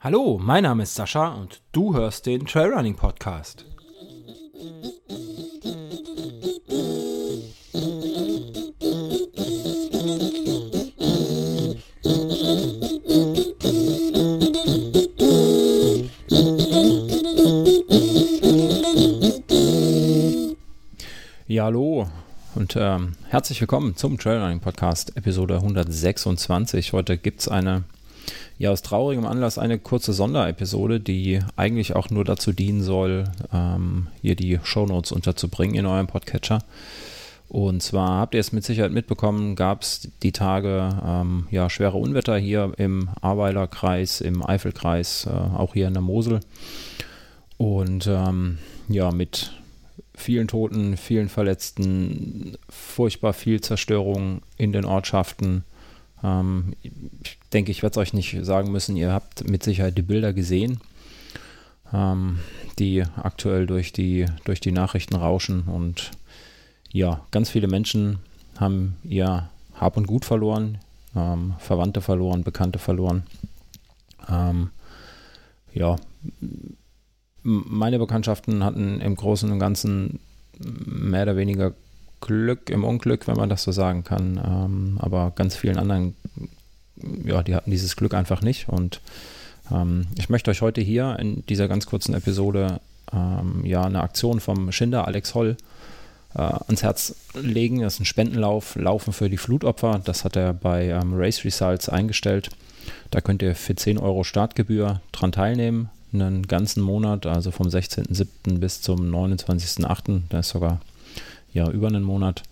Hallo, 0.00 0.38
mein 0.40 0.62
Name 0.62 0.84
ist 0.84 0.94
Sascha 0.94 1.34
und 1.34 1.60
du 1.72 1.94
hörst 1.94 2.24
den 2.26 2.46
Trailrunning 2.46 2.96
Podcast. 2.96 3.66
Ja, 21.46 21.64
hallo 21.64 22.06
und 22.58 22.74
ähm, 22.76 23.12
herzlich 23.28 23.60
willkommen 23.60 23.94
zum 23.94 24.18
Trailrunning 24.18 24.58
Podcast, 24.58 25.16
Episode 25.16 25.58
126. 25.58 26.92
Heute 26.92 27.16
gibt 27.16 27.38
es 27.38 27.46
eine, 27.46 27.84
ja, 28.58 28.72
aus 28.72 28.82
traurigem 28.82 29.26
Anlass 29.26 29.58
eine 29.58 29.78
kurze 29.78 30.12
Sonderepisode, 30.12 30.98
die 30.98 31.38
eigentlich 31.54 31.94
auch 31.94 32.10
nur 32.10 32.24
dazu 32.24 32.50
dienen 32.50 32.82
soll, 32.82 33.30
ähm, 33.52 34.08
hier 34.22 34.34
die 34.34 34.58
Shownotes 34.60 35.12
unterzubringen 35.12 35.76
in 35.76 35.86
eurem 35.86 36.08
Podcatcher. 36.08 36.58
Und 37.48 37.80
zwar 37.80 38.18
habt 38.18 38.34
ihr 38.34 38.40
es 38.40 38.50
mit 38.50 38.64
Sicherheit 38.64 38.90
mitbekommen, 38.90 39.54
gab 39.54 39.82
es 39.82 40.08
die 40.24 40.32
Tage 40.32 41.00
ähm, 41.06 41.46
ja, 41.52 41.70
schwere 41.70 41.96
Unwetter 41.96 42.38
hier 42.38 42.72
im 42.76 43.08
Ahrweiler 43.20 43.68
Kreis, 43.68 44.20
im 44.20 44.44
Eifelkreis, 44.44 45.26
äh, 45.26 45.30
auch 45.30 45.74
hier 45.74 45.86
in 45.86 45.94
der 45.94 46.02
Mosel. 46.02 46.40
Und 47.56 48.08
ähm, 48.08 48.58
ja, 48.88 49.12
mit 49.12 49.52
vielen 50.18 50.48
Toten, 50.48 50.96
vielen 50.96 51.28
Verletzten, 51.28 52.58
furchtbar 52.68 53.32
viel 53.32 53.60
Zerstörung 53.60 54.42
in 54.56 54.72
den 54.72 54.84
Ortschaften. 54.84 55.64
Ähm, 56.22 56.74
ich 56.82 57.38
denke, 57.52 57.70
ich 57.70 57.82
werde 57.82 57.92
es 57.92 57.98
euch 57.98 58.12
nicht 58.12 58.44
sagen 58.44 58.72
müssen, 58.72 58.96
ihr 58.96 59.12
habt 59.12 59.48
mit 59.48 59.62
Sicherheit 59.62 59.96
die 59.96 60.02
Bilder 60.02 60.32
gesehen, 60.32 60.80
ähm, 61.92 62.40
die 62.78 63.04
aktuell 63.16 63.66
durch 63.66 63.92
die, 63.92 64.26
durch 64.44 64.60
die 64.60 64.72
Nachrichten 64.72 65.14
rauschen. 65.16 65.62
Und 65.62 66.10
ja, 66.90 67.24
ganz 67.30 67.50
viele 67.50 67.68
Menschen 67.68 68.18
haben 68.58 68.96
ihr 69.04 69.48
Hab 69.74 69.96
und 69.96 70.06
Gut 70.06 70.24
verloren, 70.24 70.78
ähm, 71.14 71.54
Verwandte 71.58 72.00
verloren, 72.00 72.42
Bekannte 72.42 72.78
verloren. 72.78 73.22
Ähm, 74.28 74.70
ja, 75.72 75.96
meine 77.42 77.98
Bekanntschaften 77.98 78.64
hatten 78.64 79.00
im 79.00 79.14
Großen 79.14 79.50
und 79.50 79.58
Ganzen 79.58 80.20
mehr 80.58 81.22
oder 81.22 81.36
weniger 81.36 81.72
Glück 82.20 82.70
im 82.70 82.84
Unglück, 82.84 83.28
wenn 83.28 83.36
man 83.36 83.48
das 83.48 83.62
so 83.62 83.72
sagen 83.72 84.04
kann. 84.04 84.40
Ähm, 84.44 84.98
aber 85.00 85.32
ganz 85.34 85.56
vielen 85.56 85.78
anderen, 85.78 86.16
ja, 87.24 87.42
die 87.42 87.54
hatten 87.54 87.70
dieses 87.70 87.96
Glück 87.96 88.14
einfach 88.14 88.42
nicht. 88.42 88.68
Und 88.68 89.00
ähm, 89.70 90.06
ich 90.16 90.28
möchte 90.28 90.50
euch 90.50 90.62
heute 90.62 90.80
hier 90.80 91.16
in 91.20 91.46
dieser 91.46 91.68
ganz 91.68 91.86
kurzen 91.86 92.14
Episode 92.14 92.80
ähm, 93.12 93.64
ja 93.64 93.84
eine 93.84 94.02
Aktion 94.02 94.40
vom 94.40 94.72
Schinder 94.72 95.06
Alex 95.06 95.34
Holl 95.34 95.56
äh, 96.34 96.40
ans 96.40 96.82
Herz 96.82 97.14
legen. 97.34 97.82
Das 97.82 97.94
ist 97.94 98.00
ein 98.00 98.06
Spendenlauf, 98.06 98.74
Laufen 98.74 99.12
für 99.12 99.30
die 99.30 99.38
Flutopfer. 99.38 100.00
Das 100.04 100.24
hat 100.24 100.36
er 100.36 100.52
bei 100.54 100.88
ähm, 100.88 101.14
Race 101.14 101.44
Results 101.44 101.88
eingestellt. 101.88 102.50
Da 103.10 103.20
könnt 103.20 103.42
ihr 103.42 103.54
für 103.54 103.76
10 103.76 103.98
Euro 103.98 104.24
Startgebühr 104.24 105.00
dran 105.12 105.32
teilnehmen 105.32 105.90
einen 106.12 106.46
ganzen 106.46 106.82
Monat, 106.82 107.26
also 107.26 107.50
vom 107.50 107.66
16.07. 107.66 108.58
bis 108.58 108.80
zum 108.80 109.00
29.08. 109.14 110.22
Da 110.28 110.40
ist 110.40 110.50
sogar 110.50 110.80
ja 111.52 111.68
über 111.70 111.88
einen 111.88 112.04
Monat. 112.04 112.42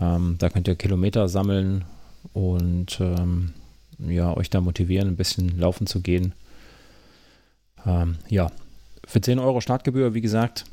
Ähm, 0.00 0.36
da 0.38 0.48
könnt 0.48 0.68
ihr 0.68 0.74
Kilometer 0.74 1.28
sammeln 1.28 1.84
und 2.32 2.98
ähm, 3.00 3.52
ja, 3.98 4.36
euch 4.36 4.50
da 4.50 4.60
motivieren, 4.60 5.08
ein 5.08 5.16
bisschen 5.16 5.58
laufen 5.58 5.86
zu 5.86 6.00
gehen. 6.00 6.32
Ähm, 7.86 8.16
ja, 8.28 8.50
für 9.06 9.20
10 9.20 9.38
Euro 9.38 9.60
Startgebühr, 9.60 10.14
wie 10.14 10.20
gesagt, 10.20 10.64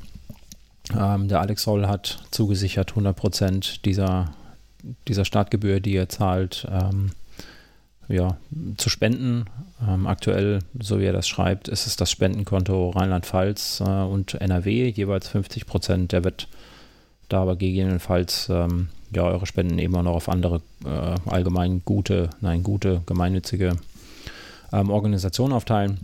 ähm, 0.96 1.28
der 1.28 1.40
Alex 1.40 1.62
Soll 1.62 1.86
hat 1.86 2.24
zugesichert 2.30 2.92
100% 2.92 3.82
dieser, 3.82 4.32
dieser 5.06 5.24
Startgebühr, 5.24 5.80
die 5.80 5.94
er 5.94 6.08
zahlt, 6.08 6.66
ähm, 6.70 7.12
ja, 8.10 8.36
zu 8.76 8.90
spenden. 8.90 9.44
Ähm, 9.86 10.06
aktuell, 10.06 10.60
so 10.78 10.98
wie 11.00 11.04
er 11.04 11.12
das 11.12 11.28
schreibt, 11.28 11.68
ist 11.68 11.86
es 11.86 11.96
das 11.96 12.10
Spendenkonto 12.10 12.90
Rheinland-Pfalz 12.90 13.80
äh, 13.80 13.84
und 13.84 14.34
NRW, 14.34 14.88
jeweils 14.88 15.28
50 15.28 15.66
Prozent. 15.66 16.12
Der 16.12 16.24
wird 16.24 16.48
da 17.28 17.42
aber 17.42 17.56
gegebenenfalls 17.56 18.48
ähm, 18.50 18.88
ja, 19.14 19.22
eure 19.22 19.46
Spenden 19.46 19.78
eben 19.78 19.94
auch 19.96 20.02
noch 20.02 20.14
auf 20.14 20.28
andere 20.28 20.60
äh, 20.84 21.30
allgemein 21.30 21.82
gute, 21.84 22.30
nein, 22.40 22.62
gute, 22.62 23.02
gemeinnützige 23.06 23.76
ähm, 24.72 24.90
Organisationen 24.90 25.54
aufteilen. 25.54 26.00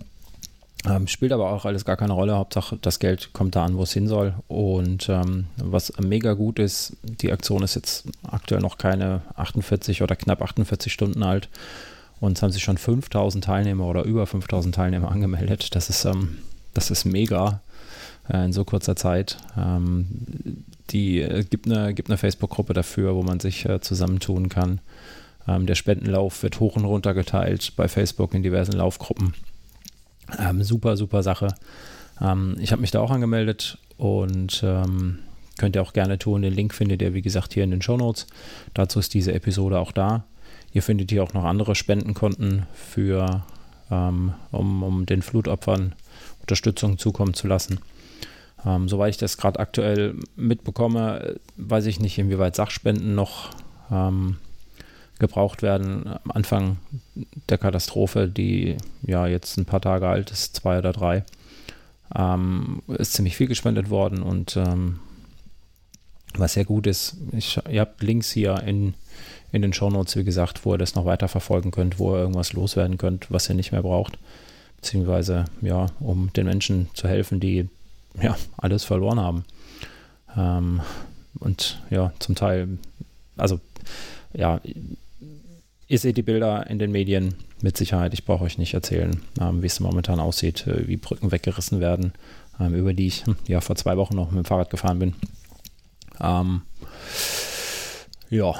Ähm, 0.88 1.08
spielt 1.08 1.32
aber 1.32 1.50
auch 1.50 1.64
alles 1.64 1.84
gar 1.84 1.96
keine 1.96 2.12
Rolle. 2.12 2.36
Hauptsache, 2.36 2.78
das 2.80 2.98
Geld 2.98 3.32
kommt 3.32 3.56
da 3.56 3.64
an, 3.64 3.76
wo 3.76 3.82
es 3.82 3.92
hin 3.92 4.06
soll. 4.06 4.34
Und 4.46 5.08
ähm, 5.08 5.46
was 5.56 5.92
mega 5.98 6.34
gut 6.34 6.58
ist, 6.58 6.96
die 7.02 7.32
Aktion 7.32 7.62
ist 7.62 7.74
jetzt 7.74 8.06
aktuell 8.22 8.60
noch 8.60 8.78
keine 8.78 9.22
48 9.34 10.02
oder 10.02 10.14
knapp 10.16 10.42
48 10.42 10.92
Stunden 10.92 11.22
alt. 11.22 11.48
Und 12.20 12.36
es 12.36 12.42
haben 12.42 12.52
sich 12.52 12.62
schon 12.62 12.78
5000 12.78 13.44
Teilnehmer 13.44 13.86
oder 13.86 14.04
über 14.04 14.26
5000 14.26 14.74
Teilnehmer 14.74 15.10
angemeldet. 15.10 15.74
Das 15.74 15.90
ist, 15.90 16.04
ähm, 16.04 16.38
das 16.74 16.90
ist 16.90 17.04
mega 17.04 17.60
äh, 18.28 18.44
in 18.44 18.52
so 18.52 18.64
kurzer 18.64 18.96
Zeit. 18.96 19.36
Ähm, 19.56 20.06
die 20.90 21.20
äh, 21.20 21.44
gibt 21.44 21.66
eine, 21.66 21.94
gibt 21.94 22.08
eine 22.08 22.18
Facebook-Gruppe 22.18 22.72
dafür, 22.72 23.14
wo 23.14 23.22
man 23.22 23.40
sich 23.40 23.66
äh, 23.66 23.80
zusammentun 23.80 24.48
kann. 24.48 24.80
Ähm, 25.48 25.66
der 25.66 25.74
Spendenlauf 25.74 26.42
wird 26.42 26.60
hoch 26.60 26.76
und 26.76 26.84
runter 26.84 27.14
geteilt 27.14 27.74
bei 27.76 27.88
Facebook 27.88 28.34
in 28.34 28.42
diversen 28.42 28.72
Laufgruppen. 28.72 29.34
Ähm, 30.38 30.62
super, 30.62 30.96
super 30.96 31.22
Sache. 31.22 31.48
Ähm, 32.20 32.56
ich 32.60 32.72
habe 32.72 32.80
mich 32.80 32.90
da 32.90 33.00
auch 33.00 33.10
angemeldet 33.10 33.78
und 33.96 34.62
ähm, 34.64 35.18
könnt 35.58 35.76
ihr 35.76 35.82
auch 35.82 35.92
gerne 35.92 36.18
tun. 36.18 36.42
Den 36.42 36.54
Link 36.54 36.74
findet 36.74 37.02
ihr, 37.02 37.14
wie 37.14 37.22
gesagt, 37.22 37.54
hier 37.54 37.64
in 37.64 37.70
den 37.70 37.82
Show 37.82 37.96
Notes. 37.96 38.26
Dazu 38.74 38.98
ist 38.98 39.14
diese 39.14 39.32
Episode 39.32 39.78
auch 39.78 39.92
da. 39.92 40.24
Ihr 40.76 40.82
findet 40.82 41.10
hier 41.10 41.22
auch 41.22 41.32
noch 41.32 41.44
andere 41.44 41.74
Spendenkonten 41.74 42.66
für, 42.74 43.46
ähm, 43.90 44.34
um, 44.52 44.82
um 44.82 45.06
den 45.06 45.22
Flutopfern 45.22 45.94
Unterstützung 46.42 46.98
zukommen 46.98 47.32
zu 47.32 47.46
lassen. 47.46 47.80
Ähm, 48.62 48.86
soweit 48.86 49.08
ich 49.08 49.16
das 49.16 49.38
gerade 49.38 49.58
aktuell 49.58 50.16
mitbekomme, 50.36 51.36
weiß 51.56 51.86
ich 51.86 51.98
nicht, 51.98 52.18
inwieweit 52.18 52.56
Sachspenden 52.56 53.14
noch 53.14 53.48
ähm, 53.90 54.36
gebraucht 55.18 55.62
werden. 55.62 56.08
Am 56.08 56.30
Anfang 56.30 56.76
der 57.48 57.56
Katastrophe, 57.56 58.28
die 58.28 58.76
ja 59.00 59.26
jetzt 59.26 59.56
ein 59.56 59.64
paar 59.64 59.80
Tage 59.80 60.06
alt 60.06 60.30
ist, 60.30 60.56
zwei 60.56 60.76
oder 60.76 60.92
drei, 60.92 61.24
ähm, 62.14 62.82
ist 62.88 63.14
ziemlich 63.14 63.34
viel 63.34 63.48
gespendet 63.48 63.88
worden 63.88 64.20
und 64.20 64.58
ähm, 64.58 64.98
was 66.38 66.54
sehr 66.54 66.64
gut 66.64 66.86
ist, 66.86 67.16
ich, 67.32 67.58
ihr 67.70 67.80
habt 67.80 68.02
Links 68.02 68.30
hier 68.30 68.62
in 68.64 68.94
in 69.52 69.62
den 69.62 69.72
Shownotes, 69.72 70.16
wie 70.16 70.24
gesagt, 70.24 70.64
wo 70.64 70.74
ihr 70.74 70.78
das 70.78 70.94
noch 70.94 71.04
weiter 71.06 71.28
verfolgen 71.28 71.70
könnt, 71.70 71.98
wo 71.98 72.14
ihr 72.14 72.20
irgendwas 72.20 72.52
loswerden 72.52 72.98
könnt, 72.98 73.30
was 73.30 73.48
ihr 73.48 73.54
nicht 73.54 73.72
mehr 73.72 73.82
braucht. 73.82 74.18
Beziehungsweise, 74.76 75.46
ja, 75.62 75.86
um 76.00 76.32
den 76.34 76.46
Menschen 76.46 76.88
zu 76.94 77.08
helfen, 77.08 77.40
die 77.40 77.68
ja 78.20 78.36
alles 78.56 78.84
verloren 78.84 79.20
haben. 79.20 79.44
Ähm, 80.36 80.80
und 81.38 81.80
ja, 81.90 82.12
zum 82.18 82.34
Teil, 82.34 82.78
also 83.36 83.60
ja, 84.34 84.60
ihr 85.88 85.98
seht 85.98 86.16
die 86.16 86.22
Bilder 86.22 86.68
in 86.68 86.78
den 86.78 86.92
Medien 86.92 87.34
mit 87.62 87.76
Sicherheit. 87.76 88.12
Ich 88.12 88.24
brauche 88.24 88.44
euch 88.44 88.58
nicht 88.58 88.74
erzählen, 88.74 89.22
ähm, 89.40 89.62
wie 89.62 89.66
es 89.66 89.80
momentan 89.80 90.20
aussieht, 90.20 90.66
äh, 90.66 90.86
wie 90.86 90.96
Brücken 90.96 91.32
weggerissen 91.32 91.80
werden, 91.80 92.12
ähm, 92.60 92.74
über 92.74 92.92
die 92.92 93.06
ich 93.06 93.24
hm, 93.24 93.36
ja 93.46 93.60
vor 93.60 93.76
zwei 93.76 93.96
Wochen 93.96 94.16
noch 94.16 94.30
mit 94.30 94.44
dem 94.44 94.44
Fahrrad 94.44 94.70
gefahren 94.70 94.98
bin. 94.98 95.14
Ähm, 96.20 96.62
ja, 98.30 98.50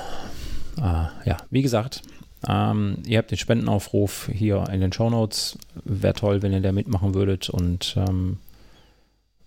äh, 0.78 1.28
ja, 1.28 1.36
wie 1.50 1.62
gesagt, 1.62 2.02
ähm, 2.48 2.98
ihr 3.06 3.18
habt 3.18 3.30
den 3.30 3.38
Spendenaufruf 3.38 4.30
hier 4.32 4.64
in 4.70 4.80
den 4.80 4.92
Show 4.92 5.10
Notes. 5.10 5.58
Wäre 5.84 6.14
toll, 6.14 6.42
wenn 6.42 6.53
ihr 6.53 6.60
da 6.60 6.72
mitmachen 6.72 7.14
würdet 7.14 7.48
und 7.48 7.97
ähm, 7.97 8.38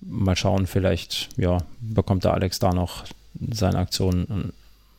mal 0.02 0.36
schauen, 0.36 0.68
vielleicht 0.68 1.30
ja, 1.38 1.60
bekommt 1.80 2.24
der 2.24 2.34
Alex 2.34 2.60
da 2.60 2.74
noch 2.74 3.06
seine 3.52 3.78
Aktion 3.78 4.54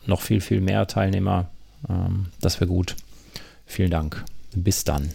noch 0.06 0.20
viel, 0.20 0.40
viel 0.40 0.60
mehr 0.60 0.86
Teilnehmer. 0.86 1.50
Ähm, 1.88 2.26
das 2.40 2.60
wäre 2.60 2.68
gut. 2.68 2.96
Vielen 3.66 3.90
Dank. 3.90 4.24
Bis 4.54 4.84
dann. 4.84 5.10